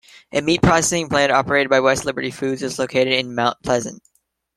A 0.33 0.41
meat 0.41 0.63
processing 0.63 1.09
plant 1.09 1.31
operated 1.31 1.69
by 1.69 1.79
West 1.79 2.05
Liberty 2.05 2.31
Foods 2.31 2.63
is 2.63 2.79
located 2.79 3.13
in 3.13 3.35
Mount 3.35 3.59
Pleasant. 3.61 4.01